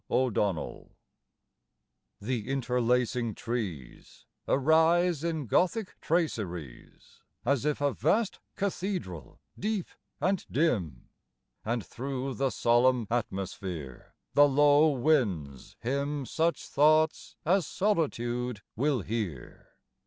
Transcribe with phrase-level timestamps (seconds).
[0.09, 0.89] O'Donnell)
[2.19, 9.87] The interlacing trees Arise in Gothic traceries, As if a vast cathedral deep
[10.19, 11.09] and dim;
[11.63, 19.67] And through the solemn atmosphere The low winds hymn Such thoughts as solitude will hear.